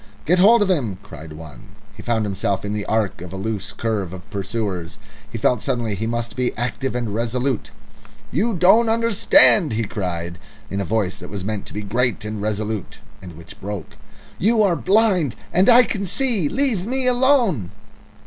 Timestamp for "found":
2.01-2.25